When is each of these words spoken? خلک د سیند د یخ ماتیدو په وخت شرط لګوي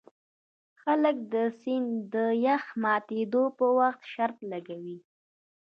خلک 0.81 1.17
د 1.33 1.35
سیند 1.59 1.89
د 2.13 2.15
یخ 2.47 2.63
ماتیدو 2.83 3.43
په 3.57 3.65
وخت 3.79 4.01
شرط 4.13 4.37
لګوي 4.51 4.97